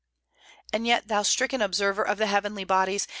And 0.73 0.87
yet, 0.87 1.09
thou 1.09 1.21
stricken 1.21 1.61
observer 1.61 2.01
of 2.01 2.17
the 2.17 2.25
heavenly 2.25 2.63
bodies! 2.63 3.05